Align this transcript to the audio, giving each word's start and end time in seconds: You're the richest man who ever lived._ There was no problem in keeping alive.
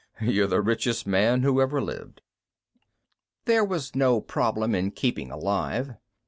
You're 0.19 0.47
the 0.47 0.61
richest 0.63 1.05
man 1.05 1.43
who 1.43 1.61
ever 1.61 1.79
lived._ 1.79 2.21
There 3.45 3.63
was 3.63 3.93
no 3.95 4.19
problem 4.19 4.73
in 4.73 4.89
keeping 4.89 5.29
alive. 5.29 5.91